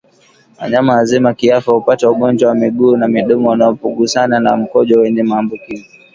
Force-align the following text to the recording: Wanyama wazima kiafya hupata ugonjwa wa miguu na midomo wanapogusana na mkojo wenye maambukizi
Wanyama 0.59 0.93
wazima 0.95 1.33
kiafya 1.33 1.73
hupata 1.73 2.09
ugonjwa 2.11 2.49
wa 2.49 2.55
miguu 2.55 2.97
na 2.97 3.07
midomo 3.07 3.49
wanapogusana 3.49 4.39
na 4.39 4.57
mkojo 4.57 4.99
wenye 4.99 5.23
maambukizi 5.23 5.89